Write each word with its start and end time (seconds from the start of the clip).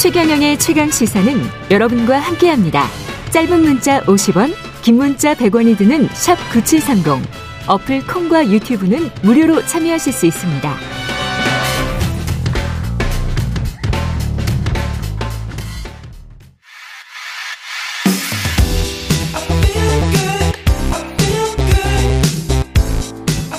최경영의 0.00 0.58
최강 0.58 0.90
시사는 0.90 1.42
여러분과 1.70 2.18
함께합니다. 2.20 2.86
짧은 3.32 3.60
문자 3.60 4.00
50원, 4.04 4.54
긴 4.80 4.96
문자 4.96 5.34
100원이 5.34 5.76
드는 5.76 6.08
샵 6.14 6.36
9730. 6.50 7.22
어플 7.66 8.06
콩과 8.06 8.48
유튜브는 8.48 9.10
무료로 9.22 9.66
참여하실 9.66 10.10
수 10.10 10.24
있습니다. 10.24 10.74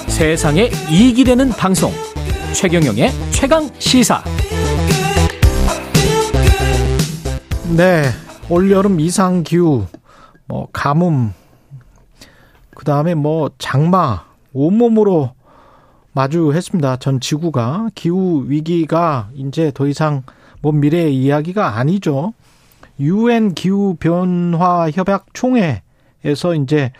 세상에 0.07 0.71
이익이 0.89 1.23
되는 1.23 1.49
방송 1.49 1.93
최경영의 2.53 3.11
최강 3.29 3.69
시사 3.77 4.23
네 7.77 8.03
올여름 8.49 8.99
이상 8.99 9.43
기후 9.43 9.85
뭐 10.47 10.67
가뭄 10.73 11.33
그 12.75 12.85
다음에 12.85 13.15
뭐 13.15 13.49
장마 13.57 14.25
온몸으로 14.53 15.31
마주했습니다 16.13 16.97
전 16.97 17.19
지구가 17.19 17.89
기후 17.95 18.45
위기가 18.47 19.29
이제 19.35 19.71
더 19.73 19.87
이상 19.87 20.23
뭐 20.61 20.71
미래의 20.71 21.15
이야기가 21.15 21.77
아니죠 21.77 22.33
유엔 22.99 23.53
기후 23.53 23.95
변화 23.99 24.89
협약 24.91 25.27
총회에서 25.33 26.55
이제 26.61 26.91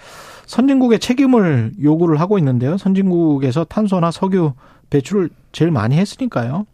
선진국의 0.47 0.99
책임을 0.99 1.71
요구를 1.81 2.19
하고 2.19 2.37
있는데요. 2.37 2.77
선진국에서 2.77 3.63
탄소나 3.63 4.11
석유 4.11 4.51
배출을 4.89 5.29
제일 5.53 5.71
많이 5.71 5.95
했으니까요. 5.95 6.65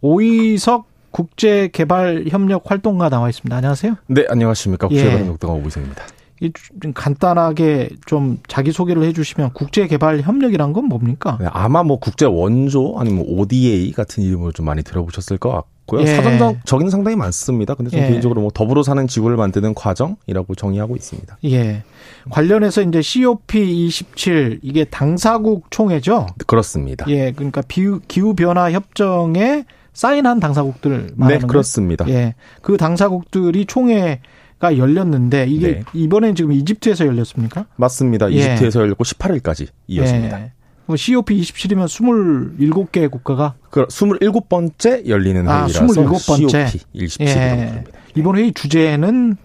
오이석 0.00 0.86
국제개발협력 1.12 2.70
활동가 2.70 3.08
나와 3.08 3.28
있습니다. 3.28 3.54
안녕하세요. 3.54 3.96
네, 4.08 4.24
안녕하십니까. 4.28 4.88
국제개발협력동가 4.88 5.58
예. 5.58 5.64
오이석입니다. 5.64 6.04
좀 6.80 6.92
간단하게 6.92 7.90
좀 8.04 8.38
자기 8.48 8.72
소개를 8.72 9.04
해주시면 9.04 9.50
국제 9.52 9.86
개발 9.86 10.20
협력이란 10.22 10.72
건 10.72 10.86
뭡니까? 10.86 11.38
네, 11.40 11.46
아마 11.52 11.84
뭐 11.84 12.00
국제 12.00 12.26
원조 12.26 12.96
아니면 12.98 13.24
ODA 13.28 13.92
같은 13.92 14.24
이름을 14.24 14.52
좀 14.52 14.66
많이 14.66 14.82
들어보셨을 14.82 15.38
것 15.38 15.50
같고. 15.50 15.72
있고요. 15.82 16.02
예. 16.02 16.06
사전적인 16.06 16.90
상당히 16.90 17.16
많습니다. 17.16 17.74
근데 17.74 17.90
좀 17.90 18.00
예. 18.00 18.08
개인적으로 18.08 18.40
뭐 18.40 18.50
더불어 18.52 18.82
사는 18.82 19.06
지구를 19.06 19.36
만드는 19.36 19.74
과정이라고 19.74 20.54
정의하고 20.54 20.96
있습니다. 20.96 21.38
예. 21.44 21.82
관련해서 22.30 22.82
이제 22.82 23.00
COP27 23.00 24.60
이게 24.62 24.84
당사국 24.84 25.70
총회죠? 25.70 26.26
그렇습니다. 26.46 27.04
예. 27.08 27.32
그러니까 27.32 27.62
기후 27.62 28.34
변화 28.34 28.70
협정에 28.70 29.64
사인한 29.92 30.40
당사국들 30.40 31.12
말하는 31.16 31.40
네, 31.40 31.46
그렇습니다. 31.46 32.08
예. 32.08 32.34
그 32.62 32.76
당사국들이 32.76 33.66
총회 33.66 34.20
가 34.58 34.78
열렸는데 34.78 35.46
이게 35.48 35.72
네. 35.72 35.82
이번엔 35.92 36.36
지금 36.36 36.52
이집트에서 36.52 37.04
열렸습니까? 37.04 37.66
맞습니다. 37.74 38.30
예. 38.30 38.36
이집트에서 38.36 38.78
예. 38.78 38.84
열렸고 38.84 39.02
18일까지 39.02 39.66
이었습니다. 39.88 40.40
예. 40.40 40.52
COP27이면 40.88 41.86
27개 42.60 43.10
국가가 43.10 43.54
그 43.70 43.86
27번째 43.86 45.08
열리는 45.08 45.48
아, 45.48 45.66
회의라서 45.66 45.84
27번째. 45.84 46.66
COP27이라고 46.94 47.26
예. 47.26 47.84
이번 48.14 48.36
회의 48.36 48.52
주제는 48.52 49.36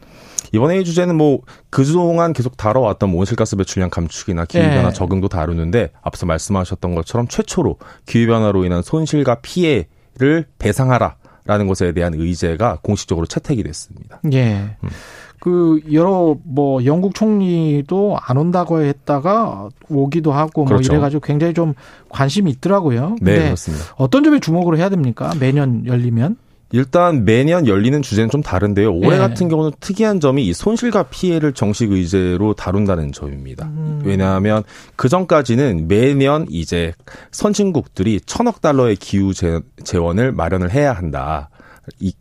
이번 0.54 0.70
회의 0.72 0.86
주제는 0.86 1.16
뭐 1.16 1.42
그동안 1.72 2.34
계속 2.34 2.56
다뤄왔던 2.56 3.10
뭐 3.10 3.20
온실가스 3.22 3.56
배출량 3.56 3.90
감축이나 3.90 4.46
기후변화 4.46 4.90
예. 4.90 4.94
적응도 4.94 5.30
다루는데 5.30 5.92
앞서 6.02 6.28
말씀하셨던 6.28 6.94
것처럼 6.94 7.28
최초로 7.28 7.78
기후변화로 8.06 8.66
인한 8.66 8.84
손실과 8.84 9.36
피해 9.42 9.88
를 10.20 10.46
배상하라라는 10.58 11.68
것에 11.68 11.92
대한 11.92 12.14
의제가 12.16 12.80
공식적으로 12.82 13.28
채택이 13.28 13.62
됐습니다. 13.64 14.20
예. 14.34 14.78
음. 14.84 14.90
그 15.40 15.80
여러 15.94 16.36
뭐 16.44 16.84
영국 16.86 17.14
총리도 17.14 18.18
안 18.20 18.38
온다고 18.38 18.82
했다가 18.82 19.70
오기도 19.90 20.32
하고 20.32 20.64
뭐 20.64 20.70
그렇죠. 20.70 20.92
뭐 20.92 20.98
이래가지고 20.98 21.22
굉장히 21.22 21.54
좀 21.54 21.76
관심이 22.10 22.50
있더라고요. 22.52 23.18
네, 23.22 23.44
그렇습니다. 23.44 23.86
어떤 23.98 24.24
점에 24.24 24.40
주목을 24.40 24.78
해야 24.78 24.90
됩니까? 24.90 25.32
매년 25.40 25.86
열리면? 25.86 26.38
일단 26.72 27.24
매년 27.24 27.66
열리는 27.68 28.02
주제는 28.02 28.30
좀 28.30 28.42
다른데요. 28.44 28.94
올해 28.94 29.12
네. 29.12 29.18
같은 29.18 29.48
경우는 29.48 29.72
특이한 29.80 30.20
점이 30.20 30.46
이 30.46 30.54
손실과 30.54 31.04
피해를 31.04 31.54
정식 31.54 31.92
의제로 31.92 32.54
다룬다는 32.54 33.12
점입니다. 33.12 33.68
음. 33.68 34.02
왜냐하면 34.04 34.64
그 34.96 35.08
전까지는 35.08 35.88
매년 35.88 36.46
이제 36.50 36.94
선진국들이 37.32 38.22
천억 38.26 38.62
달러의 38.62 38.98
기후 38.98 39.34
재원을 39.84 40.32
마련을 40.32 40.72
해야 40.72 40.94
한다. 40.94 41.50
이 42.00 42.14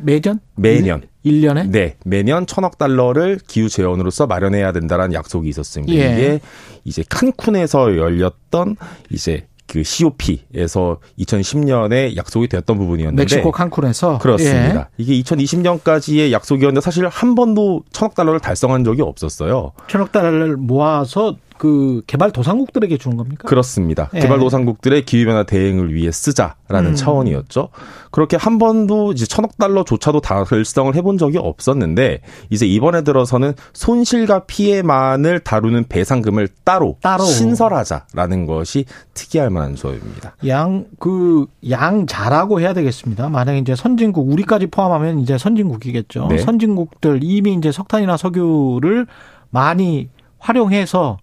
매년? 0.00 0.38
매년. 0.54 1.02
1년에? 1.24 1.70
네. 1.70 1.96
매년 2.04 2.46
천억 2.46 2.78
달러를 2.78 3.38
기후 3.46 3.68
재원으로서 3.68 4.26
마련해야 4.26 4.72
된다라는 4.72 5.12
약속이 5.12 5.48
있었습니다. 5.48 5.92
예. 5.92 6.12
이게 6.12 6.40
이제 6.84 7.02
칸쿤에서 7.02 7.96
열렸던 7.96 8.76
이제 9.10 9.46
그 9.68 9.84
COP에서 9.84 10.98
2010년에 11.18 12.16
약속이 12.16 12.48
되었던 12.48 12.78
부분이었는데 12.78 13.22
멕시코 13.22 13.52
칸쿤에서 13.52 14.18
그렇습니다. 14.18 14.88
예. 14.98 15.02
이게 15.02 15.22
2020년까지의 15.22 16.32
약속이었는데 16.32 16.80
사실 16.80 17.06
한 17.06 17.34
번도 17.34 17.82
천억 17.92 18.14
달러를 18.14 18.40
달성한 18.40 18.82
적이 18.82 19.02
없었어요. 19.02 19.72
천억 19.86 20.10
달러를 20.10 20.56
모아서 20.56 21.36
그 21.58 22.02
개발 22.06 22.30
도상국들에게 22.30 22.96
주는 22.98 23.16
겁니까? 23.16 23.48
그렇습니다. 23.48 24.08
예. 24.14 24.20
개발 24.20 24.38
도상국들의 24.38 25.04
기후변화 25.04 25.42
대응을 25.42 25.92
위해 25.92 26.10
쓰자라는 26.10 26.90
음. 26.90 26.94
차원이었죠. 26.94 27.68
그렇게 28.10 28.36
한 28.36 28.58
번도 28.58 29.12
이제 29.12 29.26
천억 29.26 29.58
달러조차도 29.58 30.20
달성을 30.20 30.94
해본 30.94 31.18
적이 31.18 31.38
없었는데 31.38 32.20
이제 32.50 32.66
이번에 32.66 33.02
들어서는 33.02 33.54
손실과 33.72 34.44
피해만을 34.46 35.40
다루는 35.40 35.86
배상금을 35.88 36.48
따로, 36.64 36.96
따로. 37.02 37.24
신설하자라는 37.24 38.46
것이 38.46 38.84
특이할 39.14 39.50
만한 39.50 39.74
조입니다. 39.74 40.36
양 40.46 40.86
그양 40.98 42.06
잘하고 42.06 42.60
해야 42.60 42.72
되겠습니다. 42.72 43.28
만약에 43.28 43.58
이제 43.58 43.74
선진국 43.74 44.30
우리까지 44.30 44.68
포함하면 44.68 45.18
이제 45.18 45.36
선진국이겠죠. 45.36 46.28
네. 46.28 46.38
선진국들 46.38 47.20
이미 47.22 47.54
이제 47.54 47.72
석탄이나 47.72 48.16
석유를 48.16 49.06
많이 49.50 50.08
활용해서 50.38 51.18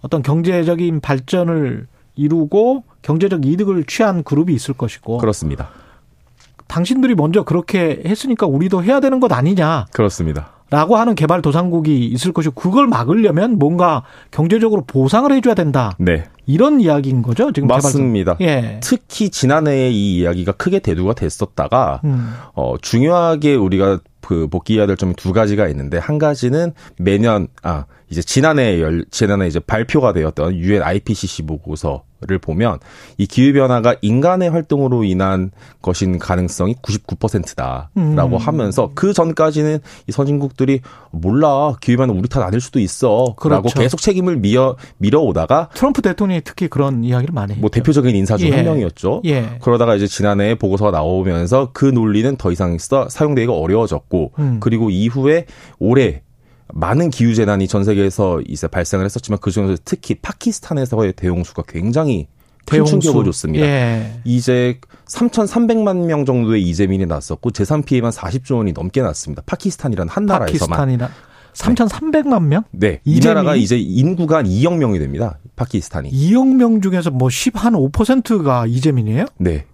어떤 0.00 0.22
경제적인 0.22 1.00
발전을 1.00 1.86
이루고 2.16 2.84
경제적 3.02 3.46
이득을 3.46 3.84
취한 3.84 4.22
그룹이 4.22 4.52
있을 4.54 4.74
것이고 4.74 5.18
그렇습니다. 5.18 5.70
당신들이 6.66 7.14
먼저 7.14 7.44
그렇게 7.44 8.02
했으니까 8.04 8.46
우리도 8.46 8.84
해야 8.84 9.00
되는 9.00 9.20
것 9.20 9.32
아니냐. 9.32 9.86
그렇습니다. 9.92 10.52
라고 10.70 10.96
하는 10.96 11.14
개발 11.14 11.40
도상국이 11.40 12.06
있을 12.08 12.32
것이고 12.32 12.54
그걸 12.54 12.86
막으려면 12.86 13.58
뭔가 13.58 14.02
경제적으로 14.30 14.84
보상을 14.84 15.32
해줘야 15.32 15.54
된다. 15.54 15.96
네. 15.98 16.24
이런 16.44 16.80
이야기인 16.80 17.22
거죠 17.22 17.52
지금 17.52 17.68
맞습니다. 17.68 18.36
예. 18.42 18.78
특히 18.82 19.30
지난해에 19.30 19.90
이 19.90 20.18
이야기가 20.18 20.52
크게 20.52 20.80
대두가 20.80 21.14
됐었다가 21.14 22.02
음. 22.04 22.34
어 22.54 22.74
중요하게 22.82 23.54
우리가 23.54 24.00
그 24.20 24.46
복귀해야 24.48 24.86
될 24.86 24.98
점이 24.98 25.14
두 25.14 25.32
가지가 25.32 25.68
있는데 25.68 25.96
한 25.96 26.18
가지는 26.18 26.72
매년 26.98 27.48
아 27.62 27.86
이제 28.10 28.22
지난해 28.22 28.80
열 28.80 29.04
지난해 29.10 29.46
이제 29.46 29.60
발표가 29.60 30.12
되었던 30.12 30.56
유엔 30.56 30.82
IPCC 30.82 31.42
보고서를 31.42 32.38
보면 32.40 32.78
이 33.18 33.26
기후 33.26 33.52
변화가 33.52 33.96
인간의 34.00 34.50
활동으로 34.50 35.04
인한 35.04 35.50
것인 35.82 36.18
가능성이 36.18 36.74
99%다라고 36.76 37.90
음. 37.96 38.36
하면서 38.36 38.90
그 38.94 39.12
전까지는 39.12 39.80
이 40.06 40.12
선진국들이 40.12 40.80
몰라 41.10 41.74
기후 41.80 41.98
변화 41.98 42.14
우리 42.14 42.28
탓 42.28 42.42
아닐 42.42 42.60
수도 42.60 42.80
있어라고 42.80 43.36
그렇죠. 43.36 43.78
계속 43.78 44.00
책임을 44.00 44.36
미어 44.36 44.76
밀어오다가 44.96 45.68
트럼프 45.74 46.00
대통령이 46.00 46.40
특히 46.44 46.68
그런 46.68 47.04
이야기를 47.04 47.34
많이 47.34 47.54
뭐 47.54 47.68
했죠. 47.68 47.80
대표적인 47.80 48.16
인사 48.16 48.36
중한 48.36 48.64
명이었죠. 48.64 49.22
예. 49.26 49.58
그러다가 49.60 49.94
이제 49.94 50.06
지난해 50.06 50.54
보고서가 50.54 50.90
나오면서 50.90 51.70
그 51.72 51.84
논리는 51.84 52.36
더 52.36 52.50
이상 52.50 52.78
사용되기가 53.08 53.52
어려워졌고 53.52 54.32
음. 54.38 54.56
그리고 54.60 54.90
이후에 54.90 55.46
올해 55.78 56.22
많은 56.72 57.10
기후 57.10 57.34
재난이 57.34 57.68
전 57.68 57.84
세계에서 57.84 58.40
이제 58.46 58.68
발생을 58.68 59.04
했었지만 59.04 59.38
그 59.40 59.50
중에서 59.50 59.80
특히 59.84 60.14
파키스탄에서의 60.16 61.14
대홍수가 61.14 61.62
굉장히 61.68 62.28
큰. 62.66 62.84
충격을 62.84 63.24
줬습니다. 63.24 63.64
예. 63.64 64.20
이제 64.24 64.78
3,300만 65.06 66.04
명 66.04 66.26
정도의 66.26 66.62
이재민이 66.62 67.06
났었고 67.06 67.50
재산 67.50 67.82
피해만 67.82 68.10
40조 68.10 68.58
원이 68.58 68.72
넘게 68.72 69.00
났습니다. 69.00 69.42
파키스탄이라는 69.46 70.10
한 70.10 70.26
나라에서만. 70.26 70.76
파키스탄이나 70.76 71.10
3,300만 71.54 72.42
명? 72.44 72.64
네. 72.70 73.00
이 73.04 73.20
나라가 73.20 73.56
이제 73.56 73.78
인구가 73.78 74.38
한 74.38 74.46
2억 74.46 74.76
명이 74.76 74.98
됩니다. 74.98 75.38
파키스탄이. 75.56 76.10
2억 76.10 76.54
명 76.56 76.80
중에서 76.80 77.10
뭐 77.10 77.30
10, 77.30 77.52
한 77.64 77.72
5%가 77.72 78.66
이재민이에요? 78.66 79.24
네. 79.38 79.64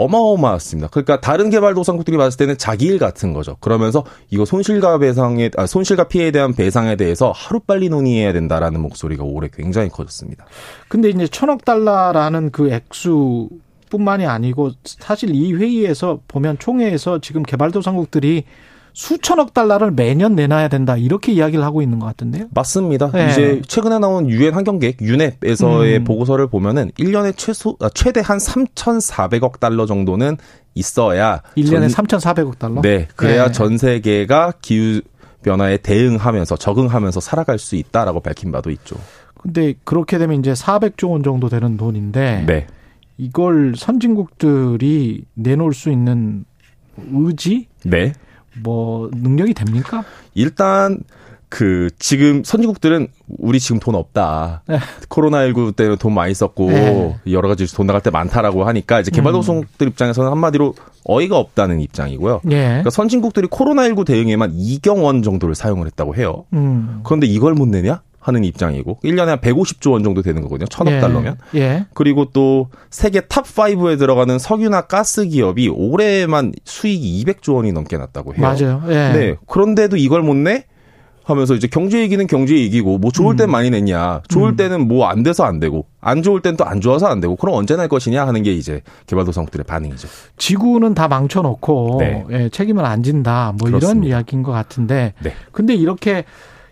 어마어마했습니다. 0.00 0.88
그러니까 0.88 1.20
다른 1.20 1.50
개발도상국들이 1.50 2.16
봤을 2.16 2.38
때는 2.38 2.56
자기 2.56 2.86
일 2.86 2.98
같은 2.98 3.34
거죠. 3.34 3.56
그러면서 3.60 4.04
이거 4.30 4.46
손실과 4.46 4.98
배상에 4.98 5.50
아, 5.56 5.66
손실과 5.66 6.04
피해에 6.08 6.30
대한 6.30 6.54
배상에 6.54 6.96
대해서 6.96 7.32
하루 7.34 7.60
빨리 7.60 7.90
논의해야 7.90 8.32
된다라는 8.32 8.80
목소리가 8.80 9.24
올해 9.24 9.48
굉장히 9.52 9.90
커졌습니다. 9.90 10.46
근데 10.88 11.10
이제 11.10 11.26
천억 11.26 11.64
달러라는 11.64 12.50
그 12.50 12.70
액수 12.70 13.50
뿐만이 13.90 14.24
아니고 14.24 14.70
사실 14.84 15.34
이 15.34 15.52
회의에서 15.52 16.20
보면 16.28 16.58
총회에서 16.58 17.20
지금 17.20 17.42
개발도상국들이 17.42 18.44
수천억 18.92 19.54
달러를 19.54 19.90
매년 19.90 20.34
내놔야 20.34 20.68
된다 20.68 20.96
이렇게 20.96 21.32
이야기를 21.32 21.64
하고 21.64 21.82
있는 21.82 21.98
것 21.98 22.06
같은데요. 22.06 22.46
맞습니다. 22.54 23.10
네. 23.12 23.30
이제 23.30 23.62
최근에 23.66 23.98
나온 23.98 24.28
유엔 24.28 24.54
환경계획 24.54 25.00
유넵에서의 25.00 25.98
음. 25.98 26.04
보고서를 26.04 26.48
보면은 26.48 26.90
1년에 26.98 27.34
최소 27.36 27.76
아, 27.80 27.88
최대 27.94 28.20
한 28.20 28.38
3,400억 28.38 29.60
달러 29.60 29.86
정도는 29.86 30.36
있어야 30.74 31.42
1년에 31.56 31.92
전, 31.92 32.06
3,400억 32.06 32.58
달러? 32.58 32.80
네. 32.82 33.08
그래야 33.16 33.46
네. 33.46 33.52
전 33.52 33.78
세계가 33.78 34.54
기후 34.60 35.00
변화에 35.42 35.78
대응하면서 35.78 36.56
적응하면서 36.56 37.20
살아갈 37.20 37.58
수 37.58 37.76
있다라고 37.76 38.20
밝힌 38.20 38.52
바도 38.52 38.70
있죠. 38.70 38.96
근데 39.34 39.74
그렇게 39.84 40.18
되면 40.18 40.38
이제 40.38 40.52
400조 40.52 41.10
원 41.10 41.22
정도 41.22 41.48
되는 41.48 41.76
돈인데 41.76 42.44
네. 42.46 42.66
이걸 43.16 43.74
선진국들이 43.76 45.24
내놓을 45.34 45.72
수 45.72 45.90
있는 45.90 46.44
의지? 47.12 47.68
네. 47.84 48.12
뭐 48.62 49.10
능력이 49.12 49.54
됩니까? 49.54 50.04
일단 50.34 51.00
그 51.50 51.90
지금 51.98 52.44
선진국들은 52.44 53.08
우리 53.38 53.58
지금 53.58 53.80
돈 53.80 53.96
없다. 53.96 54.62
네. 54.66 54.78
코로나19 55.08 55.74
때는 55.74 55.96
돈 55.96 56.14
많이 56.14 56.32
썼고 56.32 56.70
네. 56.70 57.16
여러 57.30 57.48
가지 57.48 57.66
돈 57.66 57.88
나갈 57.88 58.00
때 58.00 58.10
많다라고 58.10 58.64
하니까 58.64 59.00
이제 59.00 59.10
개발도상국들 59.10 59.86
음. 59.86 59.90
입장에서는 59.90 60.30
한마디로 60.30 60.74
어이가 61.04 61.36
없다는 61.36 61.80
입장이고요. 61.80 62.42
네. 62.44 62.66
그러니까 62.68 62.90
선진국들이 62.90 63.48
코로나19 63.48 64.06
대응에만 64.06 64.52
2경 64.56 65.02
원 65.02 65.22
정도를 65.22 65.56
사용을 65.56 65.86
했다고 65.86 66.14
해요. 66.14 66.44
음. 66.52 67.00
그런데 67.02 67.26
이걸 67.26 67.54
못 67.54 67.66
내냐? 67.66 68.00
하는 68.20 68.44
입장이고 68.44 68.98
1년에 69.02 69.26
한 69.26 69.38
150조 69.40 69.92
원 69.92 70.04
정도 70.04 70.22
되는 70.22 70.42
거거든요. 70.42 70.66
천억 70.68 70.92
예. 70.92 71.00
달러면. 71.00 71.38
예. 71.54 71.86
그리고 71.94 72.26
또 72.32 72.68
세계 72.90 73.20
top 73.22 73.44
5에 73.46 73.98
들어가는 73.98 74.38
석유나 74.38 74.82
가스 74.82 75.26
기업이 75.26 75.68
올해만 75.68 76.52
수익이 76.64 77.24
200조 77.24 77.54
원이 77.56 77.72
넘게 77.72 77.96
났다고 77.96 78.34
해요. 78.34 78.42
맞아요. 78.42 78.82
예. 78.88 78.94
네. 79.12 79.34
그런데도 79.46 79.96
이걸 79.96 80.22
못 80.22 80.34
내? 80.36 80.64
하면서 81.22 81.54
이제 81.54 81.68
경제 81.68 82.00
얘기는 82.00 82.26
경제 82.26 82.56
얘기고 82.58 82.98
뭐 82.98 83.12
좋을 83.12 83.36
땐 83.36 83.48
음. 83.48 83.52
많이 83.52 83.70
냈냐 83.70 84.22
좋을 84.28 84.52
음. 84.52 84.56
때는 84.56 84.88
뭐 84.88 85.06
안 85.06 85.22
돼서 85.22 85.44
안 85.44 85.60
되고 85.60 85.86
안 86.00 86.22
좋을 86.22 86.40
땐 86.40 86.56
또 86.56 86.64
안 86.64 86.80
좋아서 86.80 87.06
안 87.06 87.20
되고 87.20 87.36
그럼 87.36 87.54
언제 87.54 87.76
날 87.76 87.86
것이냐 87.88 88.26
하는 88.26 88.42
게 88.42 88.52
이제 88.52 88.80
개발도상국들의 89.06 89.64
반응이죠. 89.64 90.08
지구는 90.38 90.94
다 90.94 91.06
망쳐놓고 91.08 91.96
네. 92.00 92.24
예, 92.30 92.48
책임을 92.48 92.84
안 92.84 93.02
진다 93.04 93.52
뭐 93.58 93.68
그렇습니다. 93.68 94.06
이런 94.06 94.08
이야기인 94.10 94.42
것 94.42 94.50
같은데 94.50 95.12
네. 95.22 95.32
근데 95.52 95.74
이렇게 95.74 96.24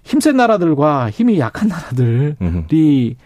힘센 0.09 0.39
나라들과 0.39 1.11
힘이 1.11 1.39
약한 1.39 1.69
나라들이. 1.69 3.17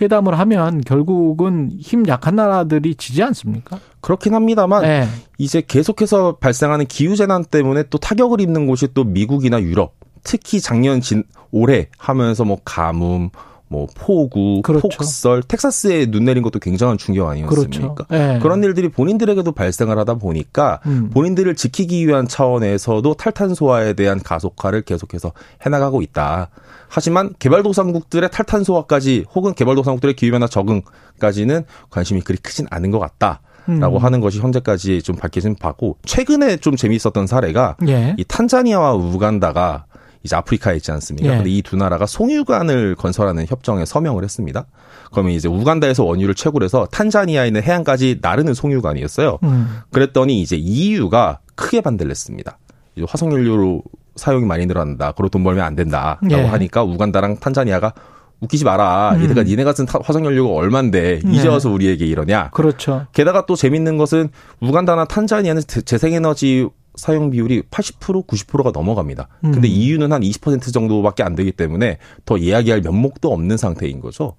회담을 0.00 0.38
하면 0.38 0.80
결국은 0.80 1.72
힘 1.78 2.06
약한 2.06 2.36
나라들이 2.36 2.94
지지 2.94 3.20
않습니까? 3.24 3.80
그렇긴 4.00 4.34
합니다만 4.34 4.82
네. 4.82 5.08
이제 5.38 5.60
계속해서 5.60 6.36
발생하는 6.36 6.86
기후 6.86 7.16
재난 7.16 7.44
때문에 7.44 7.82
또 7.90 7.98
타격을 7.98 8.40
입는 8.40 8.66
곳이 8.66 8.94
또 8.94 9.02
미국이나 9.02 9.60
유럽, 9.60 9.96
특히 10.22 10.60
작년 10.60 11.00
진 11.00 11.24
올해 11.50 11.88
하면서 11.98 12.44
뭐 12.44 12.58
가뭄, 12.64 13.30
뭐 13.70 13.86
폭우, 13.94 14.62
그렇죠. 14.62 14.88
폭설, 14.88 15.44
텍사스에 15.44 16.06
눈 16.06 16.24
내린 16.24 16.42
것도 16.42 16.58
굉장한 16.58 16.98
충격 16.98 17.28
아니었습니까? 17.28 17.94
그렇죠. 17.94 18.06
네. 18.10 18.40
그런 18.42 18.64
일들이 18.64 18.88
본인들에게도 18.88 19.52
발생을 19.52 19.96
하다 19.96 20.14
보니까 20.14 20.80
음. 20.86 21.08
본인들을 21.10 21.54
지키기 21.54 22.04
위한 22.08 22.26
차원에서도 22.26 23.14
탈탄소화에 23.14 23.92
대한 23.92 24.20
가속화를 24.20 24.82
계속해서 24.82 25.30
해나가고 25.64 26.02
있다. 26.02 26.48
하지만 26.88 27.32
개발도상국들의 27.38 28.28
탈탄소화까지 28.32 29.26
혹은 29.32 29.54
개발도상국들의 29.54 30.16
기후변화 30.16 30.48
적응까지는 30.48 31.62
관심이 31.90 32.22
그리 32.22 32.38
크진 32.38 32.66
않은 32.70 32.90
것 32.90 32.98
같다. 32.98 33.40
라고 33.66 33.98
음. 33.98 34.02
하는 34.02 34.20
것이 34.20 34.40
현재까지 34.40 35.00
좀 35.02 35.14
밝혀진 35.14 35.54
바고 35.54 35.96
최근에 36.04 36.56
좀 36.56 36.74
재미있었던 36.74 37.28
사례가 37.28 37.76
예. 37.86 38.16
이 38.18 38.24
탄자니아와 38.24 38.94
우간다가 38.94 39.84
이제 40.22 40.36
아프리카에 40.36 40.76
있지 40.76 40.92
않습니까? 40.92 41.30
예. 41.30 41.36
근데 41.36 41.50
이 41.50 41.62
두 41.62 41.76
나라가 41.76 42.04
송유관을 42.06 42.94
건설하는 42.96 43.46
협정에 43.48 43.84
서명을 43.84 44.22
했습니다. 44.24 44.66
그러면 45.10 45.32
이제 45.32 45.48
우간다에서 45.48 46.04
원유를 46.04 46.34
채굴 46.34 46.62
해서 46.62 46.86
탄자니아에 46.90 47.46
있는 47.48 47.62
해안까지 47.62 48.18
나르는 48.20 48.54
송유관이었어요. 48.54 49.38
음. 49.44 49.78
그랬더니 49.90 50.40
이제 50.40 50.56
EU가 50.56 51.40
크게 51.54 51.80
반대를 51.80 52.10
했습니다. 52.10 52.58
화석연료로 53.06 53.82
사용이 54.16 54.44
많이 54.44 54.66
늘어난다. 54.66 55.12
그리고 55.16 55.30
돈 55.30 55.44
벌면 55.44 55.64
안 55.64 55.74
된다라고 55.74 56.30
예. 56.30 56.44
하니까 56.44 56.82
우간다랑 56.82 57.38
탄자니아가 57.38 57.92
웃기지 58.40 58.64
마라. 58.64 59.14
음. 59.16 59.22
얘네가 59.22 59.42
니네가 59.42 59.72
쓴 59.72 59.86
화석연료가 59.88 60.52
얼만데 60.54 61.20
이제 61.30 61.42
네. 61.44 61.48
와서 61.48 61.70
우리에게 61.70 62.06
이러냐. 62.06 62.50
그렇죠. 62.50 63.06
게다가 63.12 63.46
또 63.46 63.54
재밌는 63.56 63.96
것은 63.96 64.30
우간다나 64.60 65.04
탄자니아는 65.04 65.62
재생에너지 65.84 66.68
사용 66.96 67.30
비율이 67.30 67.62
80% 67.70 68.26
90%가 68.26 68.70
넘어갑니다. 68.72 69.28
음. 69.44 69.52
근데 69.52 69.68
EU는 69.68 70.12
한 70.12 70.20
20% 70.22 70.72
정도밖에 70.72 71.22
안 71.22 71.34
되기 71.34 71.52
때문에 71.52 71.98
더 72.24 72.36
이야기할 72.36 72.80
면목도 72.82 73.32
없는 73.32 73.56
상태인 73.56 74.00
거죠. 74.00 74.34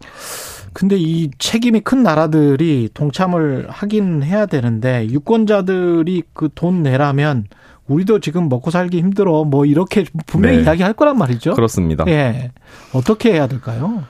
근데 0.74 0.96
이 0.98 1.30
책임이 1.38 1.82
큰 1.82 2.02
나라들이 2.04 2.90
동참을 2.94 3.68
하긴 3.70 4.24
해야 4.24 4.46
되는데 4.46 5.08
유권자들이 5.10 6.24
그 6.34 6.50
돈 6.54 6.84
내라면 6.84 7.46
우리도 7.88 8.20
지금 8.20 8.48
먹고 8.48 8.72
살기 8.72 9.00
힘들어 9.00 9.44
뭐 9.44 9.66
이렇게 9.66 10.06
분명히 10.28 10.58
네. 10.58 10.64
이야기할 10.64 10.94
거란 10.94 11.18
말이죠. 11.18 11.56
그렇습니다. 11.56 12.06
예. 12.08 12.52
어떻게 12.94 13.34
해야 13.34 13.48
될까요? 13.48 14.04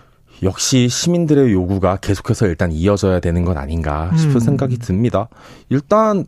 역시 0.43 0.89
시민들의 0.89 1.51
요구가 1.51 1.97
계속해서 1.97 2.47
일단 2.47 2.71
이어져야 2.71 3.19
되는 3.19 3.45
건 3.45 3.57
아닌가 3.57 4.11
싶은 4.17 4.35
음. 4.35 4.39
생각이 4.39 4.77
듭니다. 4.77 5.29
일단 5.69 6.25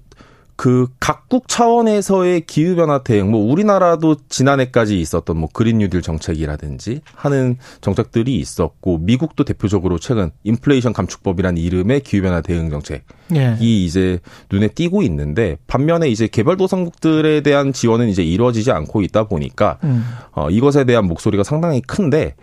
그 0.55 0.88
각국 1.00 1.47
차원에서의 1.47 2.41
기후 2.41 2.75
변화 2.75 3.03
대응 3.03 3.31
뭐 3.31 3.51
우리나라도 3.51 4.15
지난해까지 4.29 5.00
있었던 5.00 5.38
뭐 5.38 5.50
그린 5.51 5.79
뉴딜 5.79 6.01
정책이라든지 6.01 7.01
하는 7.15 7.57
정책들이 7.81 8.35
있었고 8.35 9.00
미국도 9.00 9.45
대표적으로 9.45 9.97
최근 9.97 10.31
인플레이션 10.44 10.94
감축법이란 10.94 11.57
이름의 11.57 12.01
기후 12.01 12.21
변화 12.21 12.41
대응 12.41 12.69
정책이 12.69 13.01
예. 13.35 13.57
이제 13.59 14.19
눈에 14.51 14.67
띄고 14.67 15.01
있는데 15.03 15.57
반면에 15.67 16.09
이제 16.09 16.27
개발도상국들에 16.27 17.41
대한 17.41 17.73
지원은 17.73 18.09
이제 18.09 18.23
이루어지지 18.23 18.71
않고 18.71 19.01
있다 19.01 19.25
보니까 19.25 19.79
음. 19.83 20.05
어 20.33 20.50
이것에 20.50 20.83
대한 20.83 21.05
목소리가 21.05 21.44
상당히 21.44 21.81
큰데 21.81 22.35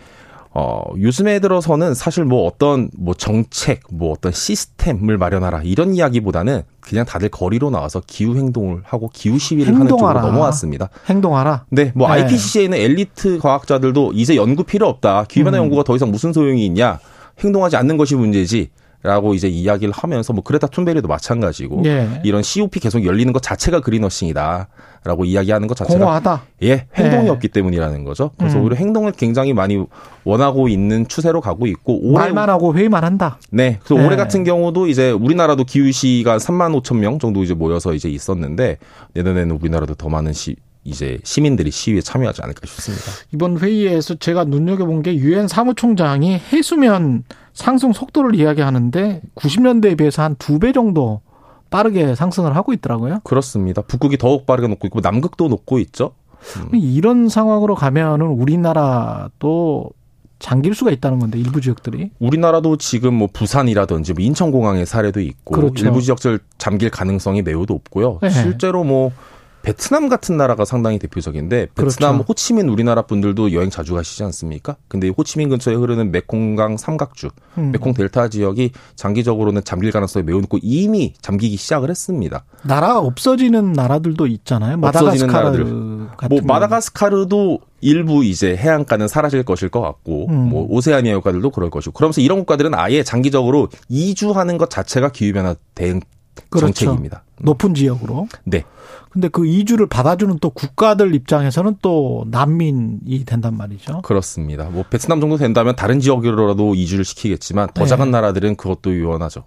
어, 0.53 0.83
요즘에 0.99 1.39
들어서는 1.39 1.95
사실 1.95 2.25
뭐 2.25 2.45
어떤 2.47 2.91
뭐 2.99 3.15
정책, 3.15 3.83
뭐 3.91 4.11
어떤 4.11 4.33
시스템을 4.33 5.17
마련하라 5.17 5.63
이런 5.63 5.95
이야기보다는 5.95 6.63
그냥 6.81 7.05
다들 7.05 7.29
거리로 7.29 7.71
나와서 7.71 8.03
기후 8.05 8.37
행동을 8.37 8.83
하고 8.85 9.09
기후 9.13 9.39
시위를 9.39 9.75
행동하라. 9.75 10.09
하는 10.09 10.21
쪽으로 10.21 10.33
넘어왔습니다. 10.33 10.89
행동하라. 11.09 11.67
네, 11.71 11.93
뭐 11.95 12.09
네. 12.09 12.23
IPCC에 12.23 12.65
있는 12.65 12.79
엘리트 12.79 13.39
과학자들도 13.39 14.13
이제 14.15 14.35
연구 14.35 14.65
필요 14.65 14.89
없다. 14.89 15.27
기후 15.29 15.45
변화 15.45 15.59
음. 15.59 15.65
연구가 15.65 15.85
더 15.85 15.95
이상 15.95 16.11
무슨 16.11 16.33
소용이 16.33 16.67
있냐? 16.67 16.99
행동하지 17.39 17.77
않는 17.77 17.97
것이 17.97 18.17
문제지. 18.17 18.71
라고 19.03 19.33
이제 19.33 19.49
이야기를 19.49 19.95
하면서 19.97 20.35
뭐 20.35 20.43
그레타 20.43 20.67
툰베리도 20.67 21.09
마찬가지고 21.09 21.83
예. 21.87 22.21
이런 22.23 22.43
COP 22.43 22.81
계속 22.81 23.03
열리는 23.07 23.33
것 23.33 23.43
자체가 23.43 23.81
그린워싱이다라고 23.81 25.25
이야기하는 25.25 25.69
것 25.69 25.75
자체가 25.75 25.99
공허하다. 25.99 26.43
예 26.65 26.87
행동이 26.95 27.25
예. 27.25 27.31
없기 27.31 27.49
때문이라는 27.49 28.05
거죠. 28.05 28.33
그래서 28.37 28.59
음. 28.59 28.65
오히려 28.65 28.77
행동을 28.77 29.13
굉장히 29.13 29.55
많이 29.55 29.83
원하고 30.25 30.69
있는 30.69 31.09
추세로 31.09 31.41
가고 31.41 31.67
있고 31.67 31.99
올해 32.03 32.25
말만 32.25 32.51
하고 32.51 32.75
회의만 32.75 33.03
한다. 33.03 33.39
네. 33.51 33.79
그래서 33.83 34.03
예. 34.03 34.07
올해 34.07 34.17
같은 34.17 34.45
경우도 34.45 34.87
이제 34.89 35.11
우리나라도 35.11 35.65
기후 35.65 35.91
시가 35.91 36.37
3만 36.37 36.79
5천 36.83 36.99
명 36.99 37.19
정도 37.19 37.43
이제 37.43 37.55
모여서 37.55 37.95
이제 37.95 38.11
있었는데 38.11 38.77
내년에는 39.15 39.57
우리나라도 39.57 39.95
더 39.95 40.11
많은 40.11 40.35
시 40.35 40.57
이제 40.85 41.19
시민들이 41.25 41.71
시위에 41.71 42.01
참여하지 42.01 42.43
않을까 42.43 42.61
싶습니다. 42.67 43.05
이번 43.35 43.59
회의에서 43.59 44.15
제가 44.15 44.45
눈여겨본 44.45 45.03
게 45.03 45.15
유엔 45.17 45.47
사무총장이 45.49 46.39
해수면 46.53 47.25
상승 47.53 47.93
속도를 47.93 48.35
이야기하는데 48.35 49.21
90년대에 49.35 49.99
비해서 49.99 50.23
한 50.23 50.37
두 50.39 50.59
배 50.59 50.73
정도 50.73 51.21
빠르게 51.69 52.15
상승을 52.15 52.57
하고 52.57 52.73
있더라고요. 52.73 53.21
그렇습니다. 53.25 53.83
북극이 53.83 54.17
더욱 54.19 54.47
빠르게 54.47 54.67
녹고 54.69 54.87
있고 54.89 55.01
남극도 55.01 55.49
녹고 55.49 55.79
있죠. 55.81 56.13
음. 56.57 56.71
이런 56.75 57.29
상황으로 57.29 57.75
가면은 57.75 58.27
우리나라도 58.27 59.91
잠길 60.39 60.75
수가 60.75 60.91
있다는 60.91 61.19
건데 61.19 61.39
일부 61.39 61.61
지역들이 61.61 62.11
우리나라도 62.19 62.79
지금 62.79 63.15
뭐 63.15 63.29
부산이라든지 63.31 64.15
뭐 64.15 64.25
인천공항의 64.25 64.87
사례도 64.87 65.21
있고 65.21 65.55
그렇죠. 65.55 65.85
일부 65.85 66.01
지역들 66.01 66.39
잠길 66.57 66.91
가능성이 66.91 67.43
매우 67.43 67.67
높고요. 67.69 68.19
네. 68.23 68.31
실제로 68.31 68.83
뭐 68.83 69.13
베트남 69.63 70.09
같은 70.09 70.37
나라가 70.37 70.65
상당히 70.65 70.99
대표적인데 70.99 71.69
베트남 71.75 72.15
그렇죠. 72.15 72.25
호치민 72.29 72.69
우리나라 72.69 73.03
분들도 73.03 73.53
여행 73.53 73.71
자주 73.71 73.95
가시지 73.95 74.23
않습니까? 74.25 74.77
근데 74.89 75.09
호치민 75.09 75.49
근처에 75.49 75.75
흐르는 75.75 76.11
메콩강 76.13 76.77
삼각주, 76.77 77.31
음. 77.59 77.73
메콩 77.73 77.93
델타 77.93 78.29
지역이 78.29 78.73
장기적으로는 78.97 79.63
잠길 79.65 79.93
가능성이 79.93 80.25
매우 80.25 80.41
높고 80.41 80.59
이미 80.63 81.13
잠기기 81.21 81.57
시작을 81.57 81.91
했습니다. 81.91 82.45
나라가 82.63 82.99
없어지는 83.01 83.73
나라들도 83.73 84.27
있잖아요. 84.27 84.77
마다가스카르 84.79 86.09
같은 86.17 86.29
뭐 86.29 86.41
마다가스카르도 86.43 87.61
일부 87.83 88.25
이제 88.25 88.57
해안가는 88.57 89.09
사라질 89.09 89.43
것일 89.43 89.69
것 89.69 89.81
같고 89.81 90.27
음. 90.29 90.49
뭐 90.49 90.67
오세아니아 90.69 91.17
국가들도 91.17 91.51
그럴 91.51 91.71
것이고 91.71 91.93
그러면서 91.93 92.21
이런 92.21 92.39
국가들은 92.41 92.75
아예 92.75 93.03
장기적으로 93.03 93.69
이주하는 93.89 94.59
것 94.59 94.71
자체가 94.71 95.11
기후 95.11 95.33
변화 95.33 95.55
대응 95.75 96.01
그렇죠. 96.49 96.73
정책입니다. 96.73 97.25
높은 97.41 97.75
지역으로. 97.75 98.29
네. 98.45 98.65
근데 99.11 99.29
그 99.29 99.47
이주를 99.47 99.87
받아주는 99.87 100.39
또 100.41 100.51
국가들 100.51 101.15
입장에서는 101.15 101.77
또 101.83 102.25
난민이 102.31 103.25
된단 103.25 103.57
말이죠. 103.57 104.03
그렇습니다. 104.03 104.65
뭐 104.71 104.85
베트남 104.89 105.21
정도 105.21 105.37
된다면 105.37 105.75
다른 105.75 105.99
지역으로라도 106.01 106.75
이주를 106.75 107.05
시키겠지만 107.05 107.71
더 107.75 107.83
네. 107.83 107.89
작은 107.89 108.11
나라들은 108.11 108.57
그것도 108.57 108.93
유연하죠. 108.93 109.45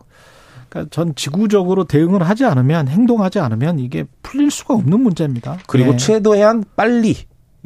그러니까 0.68 0.90
전 0.92 1.16
지구적으로 1.16 1.86
대응을 1.86 2.24
하지 2.24 2.46
않으면 2.46 2.88
행동하지 2.90 3.40
않으면 3.40 3.80
이게 3.80 4.06
풀릴 4.22 4.52
수가 4.52 4.74
없는 4.74 5.00
문제입니다. 5.00 5.60
그리고 5.68 5.92
네. 5.92 5.98
최대한 5.98 6.64
빨리 6.76 7.16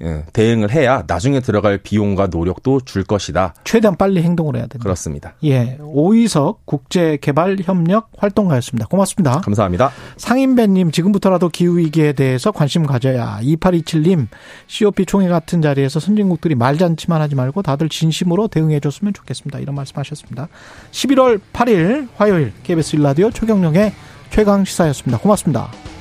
예, 0.01 0.23
대응을 0.31 0.71
해야 0.71 1.03
나중에 1.07 1.39
들어갈 1.39 1.79
비용과 1.79 2.27
노력도 2.27 2.81
줄 2.81 3.03
것이다. 3.03 3.55
최대한 3.63 3.95
빨리 3.97 4.21
행동을 4.21 4.55
해야 4.55 4.63
됩니다. 4.63 4.83
그렇습니다. 4.83 5.33
예. 5.43 5.77
오이석 5.81 6.65
국제개발협력 6.65 8.11
활동가였습니다. 8.17 8.87
고맙습니다. 8.87 9.41
감사합니다. 9.41 9.91
상인배님, 10.17 10.91
지금부터라도 10.91 11.49
기후위기에 11.49 12.13
대해서 12.13 12.51
관심 12.51 12.85
가져야. 12.85 13.39
2827님, 13.41 14.27
COP 14.67 15.05
총회 15.05 15.27
같은 15.27 15.61
자리에서 15.61 15.99
선진국들이 15.99 16.55
말잔치만 16.55 17.19
하지 17.21 17.35
말고 17.35 17.63
다들 17.63 17.89
진심으로 17.89 18.47
대응해 18.47 18.79
줬으면 18.79 19.13
좋겠습니다. 19.13 19.59
이런 19.59 19.75
말씀 19.75 19.97
하셨습니다. 19.97 20.47
11월 20.91 21.39
8일 21.53 22.07
화요일 22.17 22.53
KBS 22.63 22.97
일라디오 22.97 23.31
최경령의 23.31 23.93
최강 24.29 24.63
시사였습니다. 24.63 25.19
고맙습니다. 25.19 25.96